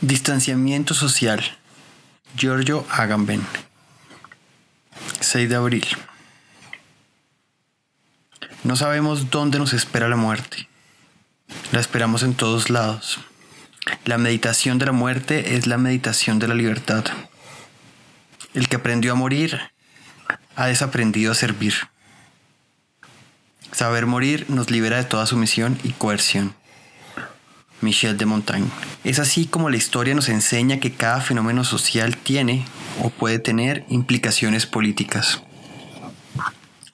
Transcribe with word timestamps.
Distanciamiento 0.00 0.94
social. 0.94 1.42
Giorgio 2.36 2.86
Agamben. 2.88 3.44
6 5.18 5.48
de 5.48 5.56
abril. 5.56 5.84
No 8.62 8.76
sabemos 8.76 9.30
dónde 9.30 9.58
nos 9.58 9.72
espera 9.72 10.08
la 10.08 10.14
muerte. 10.14 10.68
La 11.72 11.80
esperamos 11.80 12.22
en 12.22 12.34
todos 12.34 12.70
lados. 12.70 13.18
La 14.04 14.18
meditación 14.18 14.78
de 14.78 14.86
la 14.86 14.92
muerte 14.92 15.56
es 15.56 15.66
la 15.66 15.78
meditación 15.78 16.38
de 16.38 16.46
la 16.46 16.54
libertad. 16.54 17.04
El 18.54 18.68
que 18.68 18.76
aprendió 18.76 19.10
a 19.10 19.16
morir 19.16 19.58
ha 20.54 20.66
desaprendido 20.66 21.32
a 21.32 21.34
servir. 21.34 21.74
Saber 23.72 24.06
morir 24.06 24.46
nos 24.48 24.70
libera 24.70 24.98
de 24.98 25.04
toda 25.04 25.26
sumisión 25.26 25.76
y 25.82 25.90
coerción. 25.90 26.54
Michel 27.80 28.16
de 28.16 28.26
Montaigne. 28.26 28.68
Es 29.04 29.18
así 29.18 29.46
como 29.46 29.70
la 29.70 29.76
historia 29.76 30.14
nos 30.14 30.28
enseña 30.28 30.80
que 30.80 30.92
cada 30.92 31.20
fenómeno 31.20 31.64
social 31.64 32.16
tiene 32.16 32.64
o 33.02 33.10
puede 33.10 33.38
tener 33.38 33.84
implicaciones 33.88 34.66
políticas. 34.66 35.42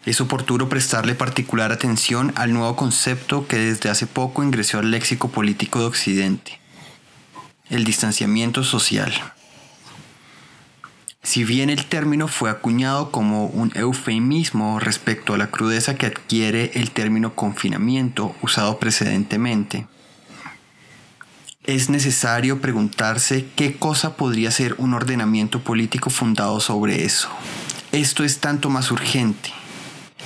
Es 0.07 0.21
oportuno 0.21 0.69
prestarle 0.69 1.15
particular 1.15 1.73
atención 1.73 2.33
al 2.37 2.53
nuevo 2.53 2.77
concepto 2.77 3.47
que 3.47 3.57
desde 3.57 3.89
hace 3.89 4.07
poco 4.07 4.43
ingresó 4.43 4.79
al 4.79 4.91
léxico 4.91 5.31
político 5.31 5.79
de 5.79 5.87
Occidente, 5.87 6.61
el 7.71 7.85
distanciamiento 7.85 8.65
social. 8.65 9.15
Si 11.23 11.43
bien 11.45 11.71
el 11.71 11.87
término 11.87 12.29
fue 12.29 12.51
acuñado 12.51 13.11
como 13.11 13.47
un 13.47 13.73
eufemismo 13.75 14.79
respecto 14.79 15.33
a 15.33 15.39
la 15.39 15.47
crudeza 15.47 15.95
que 15.95 16.05
adquiere 16.05 16.73
el 16.75 16.91
término 16.91 17.35
confinamiento 17.35 18.37
usado 18.43 18.79
precedentemente, 18.79 19.87
es 21.65 21.89
necesario 21.89 22.61
preguntarse 22.61 23.47
qué 23.57 23.77
cosa 23.77 24.17
podría 24.17 24.51
ser 24.51 24.75
un 24.79 24.93
ordenamiento 24.93 25.61
político 25.61 26.11
fundado 26.11 26.61
sobre 26.61 27.05
eso. 27.05 27.29
Esto 27.91 28.23
es 28.23 28.39
tanto 28.39 28.69
más 28.69 28.91
urgente, 28.91 29.51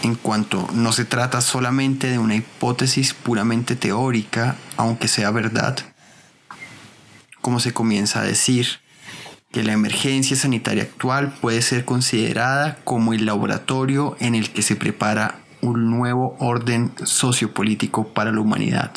en 0.02 0.16
cuanto 0.16 0.68
no 0.72 0.92
se 0.92 1.04
trata 1.04 1.40
solamente 1.40 2.10
de 2.10 2.18
una 2.18 2.34
hipótesis 2.34 3.14
puramente 3.14 3.76
teórica, 3.76 4.56
aunque 4.76 5.06
sea 5.06 5.30
verdad, 5.30 5.78
como 7.40 7.60
se 7.60 7.72
comienza 7.72 8.20
a 8.20 8.24
decir, 8.24 8.80
que 9.52 9.62
la 9.62 9.72
emergencia 9.72 10.36
sanitaria 10.36 10.82
actual 10.82 11.32
puede 11.40 11.62
ser 11.62 11.84
considerada 11.84 12.78
como 12.84 13.12
el 13.12 13.26
laboratorio 13.26 14.16
en 14.20 14.34
el 14.34 14.50
que 14.50 14.62
se 14.62 14.76
prepara 14.76 15.40
un 15.60 15.90
nuevo 15.90 16.36
orden 16.38 16.92
sociopolítico 17.04 18.08
para 18.08 18.32
la 18.32 18.40
humanidad. 18.40 18.92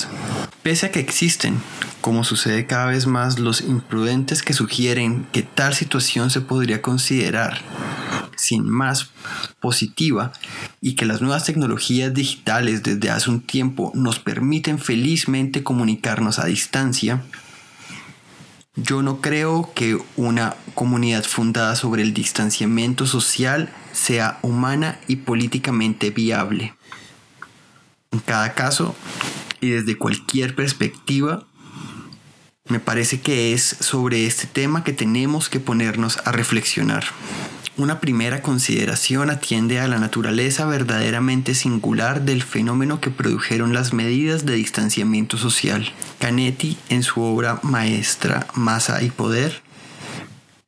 Pese 0.63 0.87
a 0.87 0.91
que 0.91 0.99
existen, 0.99 1.59
como 2.01 2.23
sucede 2.23 2.67
cada 2.67 2.85
vez 2.85 3.07
más, 3.07 3.39
los 3.39 3.61
imprudentes 3.61 4.43
que 4.43 4.53
sugieren 4.53 5.27
que 5.31 5.43
tal 5.43 5.73
situación 5.73 6.29
se 6.29 6.41
podría 6.41 6.81
considerar 6.81 7.61
sin 8.35 8.67
más 8.67 9.11
positiva 9.59 10.33
y 10.81 10.95
que 10.95 11.05
las 11.05 11.21
nuevas 11.21 11.45
tecnologías 11.45 12.13
digitales 12.13 12.83
desde 12.83 13.09
hace 13.09 13.29
un 13.29 13.41
tiempo 13.41 13.91
nos 13.93 14.19
permiten 14.19 14.79
felizmente 14.79 15.63
comunicarnos 15.63 16.39
a 16.39 16.45
distancia, 16.45 17.23
yo 18.75 19.01
no 19.01 19.19
creo 19.19 19.71
que 19.75 19.97
una 20.15 20.55
comunidad 20.75 21.25
fundada 21.25 21.75
sobre 21.75 22.03
el 22.03 22.13
distanciamiento 22.13 23.05
social 23.05 23.73
sea 23.91 24.39
humana 24.41 24.99
y 25.07 25.17
políticamente 25.17 26.09
viable. 26.09 26.73
En 28.11 28.19
cada 28.19 28.53
caso 28.53 28.95
y 29.59 29.69
desde 29.69 29.97
cualquier 29.97 30.55
perspectiva, 30.55 31.45
me 32.67 32.79
parece 32.79 33.19
que 33.19 33.53
es 33.53 33.63
sobre 33.63 34.25
este 34.25 34.47
tema 34.47 34.83
que 34.83 34.93
tenemos 34.93 35.49
que 35.49 35.59
ponernos 35.59 36.19
a 36.25 36.31
reflexionar. 36.31 37.03
Una 37.77 38.01
primera 38.01 38.41
consideración 38.41 39.29
atiende 39.29 39.79
a 39.79 39.87
la 39.87 39.97
naturaleza 39.97 40.65
verdaderamente 40.65 41.55
singular 41.55 42.21
del 42.23 42.43
fenómeno 42.43 42.99
que 42.99 43.11
produjeron 43.11 43.73
las 43.73 43.93
medidas 43.93 44.45
de 44.45 44.55
distanciamiento 44.55 45.37
social. 45.37 45.89
Canetti, 46.19 46.77
en 46.89 47.01
su 47.01 47.21
obra 47.21 47.59
maestra 47.63 48.47
Masa 48.53 49.01
y 49.03 49.09
Poder, 49.09 49.61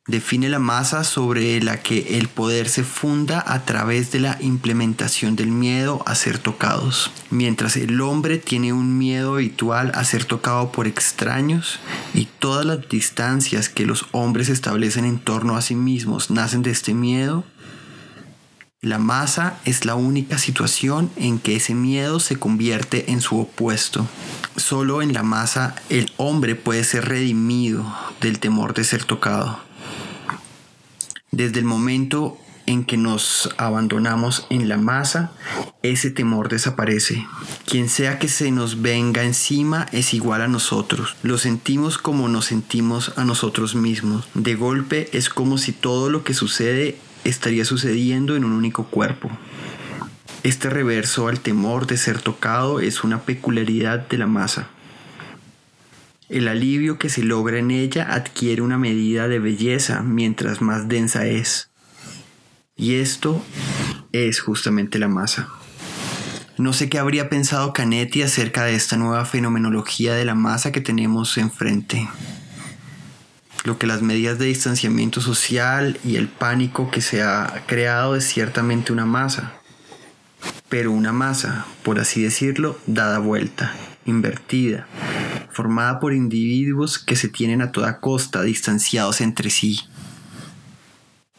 define 0.05 0.49
la 0.49 0.59
masa 0.59 1.05
sobre 1.05 1.61
la 1.61 1.81
que 1.81 2.17
el 2.17 2.27
poder 2.27 2.67
se 2.67 2.83
funda 2.83 3.41
a 3.45 3.63
través 3.63 4.11
de 4.11 4.19
la 4.19 4.37
implementación 4.41 5.37
del 5.37 5.47
miedo 5.47 6.03
a 6.05 6.15
ser 6.15 6.39
tocados. 6.39 7.11
Mientras 7.29 7.77
el 7.77 8.01
hombre 8.01 8.37
tiene 8.37 8.73
un 8.73 8.97
miedo 8.97 9.35
habitual 9.35 9.91
a 9.95 10.03
ser 10.03 10.25
tocado 10.25 10.73
por 10.73 10.87
extraños 10.87 11.79
y 12.13 12.25
todas 12.25 12.65
las 12.65 12.89
distancias 12.89 13.69
que 13.69 13.85
los 13.85 14.05
hombres 14.11 14.49
establecen 14.49 15.05
en 15.05 15.19
torno 15.19 15.55
a 15.55 15.61
sí 15.61 15.75
mismos 15.75 16.29
nacen 16.29 16.63
de 16.63 16.71
este 16.71 16.93
miedo, 16.93 17.45
la 18.81 18.99
masa 18.99 19.57
es 19.63 19.85
la 19.85 19.95
única 19.95 20.37
situación 20.37 21.09
en 21.15 21.39
que 21.39 21.55
ese 21.55 21.73
miedo 21.73 22.19
se 22.19 22.35
convierte 22.35 23.13
en 23.13 23.21
su 23.21 23.39
opuesto. 23.39 24.05
Solo 24.57 25.01
en 25.01 25.13
la 25.13 25.23
masa 25.23 25.75
el 25.87 26.11
hombre 26.17 26.55
puede 26.55 26.83
ser 26.83 27.07
redimido 27.07 27.85
del 28.19 28.39
temor 28.39 28.73
de 28.73 28.83
ser 28.83 29.05
tocado. 29.05 29.61
Desde 31.33 31.57
el 31.57 31.65
momento 31.65 32.37
en 32.67 32.85
que 32.85 32.95
nos 32.95 33.49
abandonamos 33.57 34.45
en 34.51 34.69
la 34.69 34.77
masa, 34.77 35.31
ese 35.81 36.11
temor 36.11 36.47
desaparece. 36.47 37.25
Quien 37.65 37.89
sea 37.89 38.19
que 38.19 38.27
se 38.27 38.51
nos 38.51 38.83
venga 38.83 39.23
encima 39.23 39.87
es 39.91 40.13
igual 40.13 40.43
a 40.43 40.47
nosotros. 40.47 41.15
Lo 41.23 41.39
sentimos 41.39 41.97
como 41.97 42.27
nos 42.27 42.45
sentimos 42.45 43.13
a 43.15 43.25
nosotros 43.25 43.73
mismos. 43.73 44.27
De 44.35 44.53
golpe 44.53 45.09
es 45.11 45.27
como 45.29 45.57
si 45.57 45.71
todo 45.71 46.11
lo 46.11 46.23
que 46.23 46.35
sucede 46.35 46.99
estaría 47.23 47.65
sucediendo 47.65 48.35
en 48.35 48.45
un 48.45 48.51
único 48.51 48.83
cuerpo. 48.85 49.31
Este 50.43 50.69
reverso 50.69 51.29
al 51.29 51.39
temor 51.39 51.87
de 51.87 51.97
ser 51.97 52.21
tocado 52.21 52.79
es 52.79 53.03
una 53.03 53.23
peculiaridad 53.23 54.07
de 54.07 54.19
la 54.19 54.27
masa. 54.27 54.67
El 56.29 56.47
alivio 56.47 56.97
que 56.97 57.09
se 57.09 57.23
logra 57.23 57.59
en 57.59 57.71
ella 57.71 58.07
adquiere 58.09 58.61
una 58.61 58.77
medida 58.77 59.27
de 59.27 59.39
belleza 59.39 60.01
mientras 60.03 60.61
más 60.61 60.87
densa 60.87 61.25
es. 61.25 61.69
Y 62.75 62.95
esto 62.95 63.43
es 64.11 64.39
justamente 64.39 64.99
la 64.99 65.07
masa. 65.07 65.49
No 66.57 66.71
sé 66.71 66.87
qué 66.87 66.99
habría 66.99 67.29
pensado 67.29 67.73
Canetti 67.73 68.21
acerca 68.21 68.63
de 68.63 68.75
esta 68.75 68.95
nueva 68.95 69.25
fenomenología 69.25 70.13
de 70.13 70.23
la 70.23 70.35
masa 70.35 70.71
que 70.71 70.81
tenemos 70.81 71.37
enfrente. 71.37 72.07
Lo 73.63 73.77
que 73.77 73.87
las 73.87 74.01
medidas 74.01 74.39
de 74.39 74.45
distanciamiento 74.45 75.19
social 75.19 75.99
y 76.05 76.15
el 76.15 76.27
pánico 76.27 76.91
que 76.91 77.01
se 77.01 77.21
ha 77.21 77.63
creado 77.65 78.15
es 78.15 78.25
ciertamente 78.25 78.93
una 78.93 79.05
masa. 79.05 79.53
Pero 80.69 80.91
una 80.91 81.11
masa, 81.11 81.65
por 81.83 81.99
así 81.99 82.21
decirlo, 82.23 82.79
dada 82.87 83.19
vuelta, 83.19 83.73
invertida, 84.05 84.87
formada 85.53 85.99
por 85.99 86.13
individuos 86.13 86.99
que 86.99 87.15
se 87.15 87.29
tienen 87.29 87.61
a 87.61 87.71
toda 87.71 87.99
costa 87.99 88.41
distanciados 88.41 89.21
entre 89.21 89.49
sí. 89.49 89.79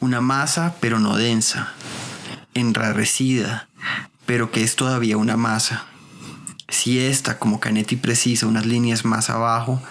Una 0.01 0.21
masa, 0.21 0.77
pero 0.81 0.99
no 0.99 1.17
densa, 1.17 1.73
enrarecida, 2.55 3.69
pero 4.27 4.51
que 4.51 4.63
es 4.63 4.77
todavía 4.77 5.17
una 5.17 5.37
masa. 5.37 5.87
Si 6.69 6.99
esta, 6.99 7.39
como 7.39 7.61
Canetti 7.61 7.97
precisa 7.97 8.47
unas 8.47 8.67
líneas 8.67 9.05
más 9.05 9.31
abajo, 9.31 9.83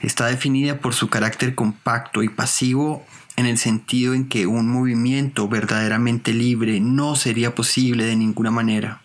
está 0.00 0.26
definida 0.26 0.78
por 0.78 0.94
su 0.94 1.08
carácter 1.08 1.54
compacto 1.54 2.22
y 2.22 2.28
pasivo 2.28 3.04
en 3.36 3.46
el 3.46 3.58
sentido 3.58 4.14
en 4.14 4.28
que 4.28 4.46
un 4.46 4.68
movimiento 4.68 5.48
verdaderamente 5.48 6.32
libre 6.32 6.80
no 6.80 7.16
sería 7.16 7.54
posible 7.54 8.04
de 8.04 8.16
ninguna 8.16 8.50
manera. 8.50 9.03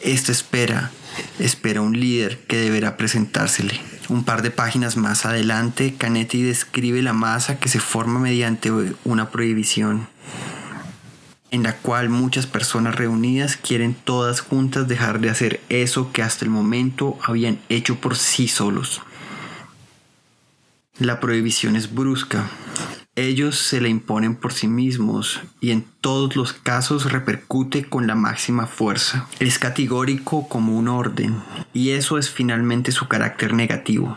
Esta 0.00 0.32
espera 0.32 0.90
espera 1.38 1.80
un 1.80 1.98
líder 1.98 2.38
que 2.46 2.56
deberá 2.56 2.96
presentársele. 2.96 3.80
Un 4.08 4.24
par 4.24 4.42
de 4.42 4.50
páginas 4.50 4.96
más 4.96 5.24
adelante, 5.26 5.94
Canetti 5.96 6.42
describe 6.42 7.02
la 7.02 7.12
masa 7.12 7.58
que 7.58 7.68
se 7.68 7.80
forma 7.80 8.18
mediante 8.18 8.70
una 9.04 9.30
prohibición, 9.30 10.08
en 11.50 11.62
la 11.62 11.76
cual 11.76 12.08
muchas 12.08 12.46
personas 12.46 12.94
reunidas 12.94 13.56
quieren 13.56 13.94
todas 13.94 14.40
juntas 14.40 14.88
dejar 14.88 15.20
de 15.20 15.30
hacer 15.30 15.60
eso 15.68 16.12
que 16.12 16.22
hasta 16.22 16.44
el 16.44 16.50
momento 16.50 17.18
habían 17.22 17.58
hecho 17.68 18.00
por 18.00 18.16
sí 18.16 18.48
solos. 18.48 19.02
La 20.98 21.20
prohibición 21.20 21.76
es 21.76 21.94
brusca, 21.94 22.50
ellos 23.14 23.58
se 23.58 23.82
la 23.82 23.88
imponen 23.88 24.36
por 24.36 24.54
sí 24.54 24.68
mismos 24.68 25.40
y 25.60 25.70
en 25.70 25.84
todos 26.00 26.34
los 26.34 26.54
casos 26.54 27.12
repercute 27.12 27.84
con 27.84 28.06
la 28.06 28.14
máxima 28.14 28.66
fuerza. 28.66 29.28
Es 29.38 29.58
categórico 29.58 30.48
como 30.48 30.78
un 30.78 30.88
orden 30.88 31.36
y 31.74 31.90
eso 31.90 32.16
es 32.16 32.30
finalmente 32.30 32.90
su 32.90 33.08
carácter 33.08 33.52
negativo. 33.52 34.16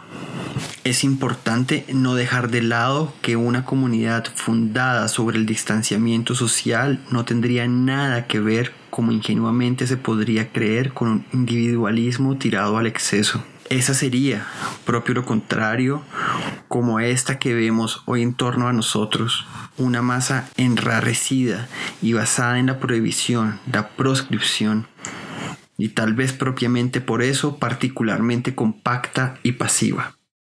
Es 0.86 1.04
importante 1.04 1.86
no 1.94 2.16
dejar 2.16 2.50
de 2.50 2.62
lado 2.62 3.14
que 3.22 3.36
una 3.36 3.66
comunidad 3.66 4.26
fundada 4.34 5.10
sobre 5.10 5.38
el 5.38 5.46
distanciamiento 5.46 6.34
social 6.34 7.04
no 7.12 7.26
tendría 7.26 7.68
nada 7.68 8.28
que 8.28 8.40
ver 8.40 8.74
como 8.90 9.12
ingenuamente 9.12 9.88
se 9.88 9.98
podría 9.98 10.54
creer 10.54 10.94
con 10.94 11.10
un 11.10 11.26
individualismo 11.34 12.38
tirado 12.38 12.78
al 12.78 12.88
exceso. 12.88 13.44
Esa 13.70 13.96
sería, 13.96 14.46
propio 14.86 15.16
lo 15.16 15.26
contrario, 15.26 16.04
como 16.68 17.00
esta 17.00 17.40
que 17.40 17.56
vemos 17.56 18.04
hoy 18.06 18.22
en 18.22 18.36
torno 18.36 18.68
a 18.68 18.74
nosotros, 18.74 19.48
una 19.78 20.04
masa 20.04 20.48
enrarecida 20.56 21.68
y 22.00 22.14
basada 22.14 22.60
en 22.60 22.68
la 22.68 22.80
prohibición, 22.80 23.60
la 23.72 23.90
proscripción, 23.90 24.88
y 25.78 25.90
tal 25.90 26.14
vez 26.14 26.32
propiamente 26.32 27.02
por 27.02 27.24
eso 27.24 27.58
particularmente 27.58 28.54
compacta 28.54 29.40
y 29.42 29.54
pasiva. 29.54 30.16